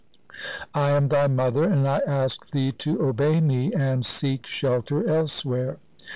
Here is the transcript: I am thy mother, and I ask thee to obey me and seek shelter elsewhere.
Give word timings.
I 0.73 0.89
am 0.93 1.09
thy 1.09 1.27
mother, 1.27 1.63
and 1.63 1.87
I 1.87 1.99
ask 2.07 2.49
thee 2.49 2.71
to 2.71 3.03
obey 3.03 3.39
me 3.39 3.71
and 3.71 4.03
seek 4.03 4.47
shelter 4.47 5.07
elsewhere. 5.07 5.77